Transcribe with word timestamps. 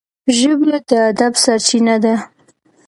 ژبه 0.37 0.75
د 0.89 0.91
ادب 1.09 1.33
سرچینه 1.43 1.95
ده 2.03 2.15